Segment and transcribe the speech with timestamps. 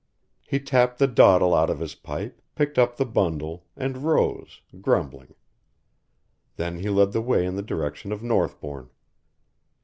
[0.51, 5.35] '"He tapped the dottle out of his pipe, picked up the bundle, and rose grumbling.
[6.55, 8.89] Then he led the way in the direction of Northbourne.